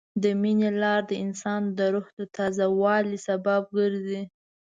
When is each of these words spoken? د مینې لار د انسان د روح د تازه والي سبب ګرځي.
د 0.23 0.25
مینې 0.41 0.69
لار 0.81 0.99
د 1.09 1.11
انسان 1.25 1.61
د 1.77 1.79
روح 1.93 2.07
د 2.17 2.21
تازه 2.35 2.65
والي 2.81 3.17
سبب 3.27 3.61
ګرځي. 3.77 4.21